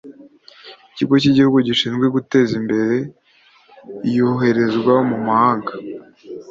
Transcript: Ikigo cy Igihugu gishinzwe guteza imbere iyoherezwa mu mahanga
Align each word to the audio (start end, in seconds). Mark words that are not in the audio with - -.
Ikigo 0.91 1.13
cy 1.21 1.29
Igihugu 1.31 1.57
gishinzwe 1.67 2.05
guteza 2.15 2.53
imbere 2.59 2.95
iyoherezwa 4.09 4.93
mu 5.09 5.17
mahanga 5.27 5.73